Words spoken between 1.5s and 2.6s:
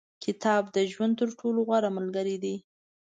غوره ملګری دی.